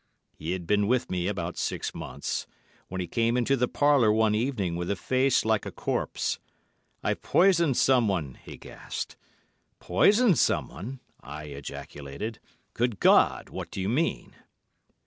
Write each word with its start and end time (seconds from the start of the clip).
He 0.35 0.53
had 0.53 0.65
been 0.65 0.87
with 0.87 1.11
me 1.11 1.27
about 1.27 1.59
six 1.59 1.93
months, 1.93 2.47
when 2.87 2.99
he 2.99 3.05
came 3.07 3.37
into 3.37 3.55
the 3.55 3.67
parlour 3.67 4.11
one 4.11 4.33
evening 4.33 4.75
with 4.75 4.89
a 4.89 4.95
face 4.95 5.45
like 5.45 5.63
a 5.63 5.71
corpse. 5.71 6.39
'I've 7.03 7.21
poisoned 7.21 7.77
someone,' 7.77 8.35
he 8.43 8.57
gasped. 8.57 9.15
'Poisoned 9.79 10.39
someone?' 10.39 11.01
I 11.19 11.43
ejaculated. 11.49 12.39
'Good 12.73 12.99
God, 12.99 13.49
what 13.49 13.69
do 13.69 13.79
you 13.79 13.89
mean? 13.89 14.33